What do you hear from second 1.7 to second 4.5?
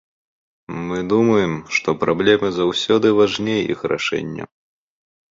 што праблемы заўсёды важней іх рашэння.